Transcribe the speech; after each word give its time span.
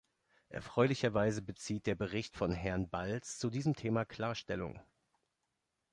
Erfreulicherweise 0.49 1.43
bezieht 1.43 1.85
der 1.85 1.93
Bericht 1.93 2.35
von 2.35 2.51
Herrn 2.51 2.89
Balz 2.89 3.37
zu 3.37 3.51
diesem 3.51 3.75
Thema 3.75 4.03
klar 4.03 4.33
Stellung. 4.33 4.79